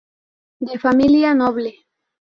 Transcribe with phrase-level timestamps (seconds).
[0.69, 1.75] De familia noble.